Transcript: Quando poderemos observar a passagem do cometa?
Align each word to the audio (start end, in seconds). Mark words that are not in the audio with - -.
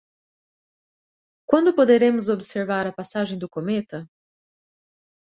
Quando 1.47 1.75
poderemos 1.75 2.27
observar 2.27 2.87
a 2.87 2.91
passagem 2.91 3.37
do 3.37 3.47
cometa? 3.47 4.09